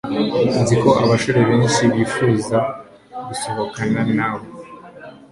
nzi 0.61 0.75
ko 0.81 0.89
abasore 1.03 1.39
benshi 1.49 1.81
bifuza 1.93 2.57
gusohokana 3.27 4.01
nawe 4.17 4.45